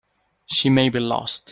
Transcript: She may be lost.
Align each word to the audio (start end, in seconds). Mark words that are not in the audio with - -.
She 0.47 0.71
may 0.71 0.89
be 0.89 0.99
lost. 0.99 1.49